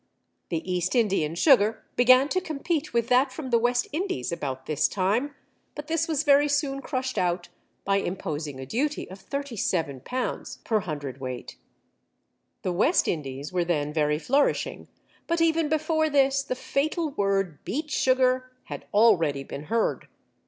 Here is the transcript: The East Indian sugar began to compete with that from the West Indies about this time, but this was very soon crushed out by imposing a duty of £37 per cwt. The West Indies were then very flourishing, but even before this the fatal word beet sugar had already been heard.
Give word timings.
The 0.49 0.67
East 0.67 0.95
Indian 0.95 1.35
sugar 1.35 1.83
began 1.95 2.27
to 2.29 2.41
compete 2.41 2.91
with 2.91 3.07
that 3.09 3.31
from 3.31 3.51
the 3.51 3.59
West 3.59 3.87
Indies 3.91 4.31
about 4.31 4.65
this 4.65 4.87
time, 4.87 5.35
but 5.75 5.85
this 5.85 6.07
was 6.07 6.23
very 6.23 6.47
soon 6.47 6.81
crushed 6.81 7.19
out 7.19 7.49
by 7.85 7.97
imposing 7.97 8.59
a 8.59 8.65
duty 8.65 9.07
of 9.11 9.23
£37 9.23 10.63
per 10.63 10.81
cwt. 10.81 11.55
The 12.63 12.73
West 12.73 13.07
Indies 13.07 13.53
were 13.53 13.63
then 13.63 13.93
very 13.93 14.17
flourishing, 14.17 14.87
but 15.27 15.39
even 15.39 15.69
before 15.69 16.09
this 16.09 16.41
the 16.41 16.55
fatal 16.55 17.11
word 17.11 17.63
beet 17.63 17.91
sugar 17.91 18.51
had 18.63 18.87
already 18.95 19.43
been 19.43 19.65
heard. 19.65 20.07